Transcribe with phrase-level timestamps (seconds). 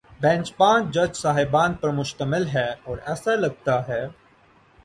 [0.21, 4.03] Bench پانچ جج صاحبان پر مشتمل ہے، اور ایسا لگتا ہے۔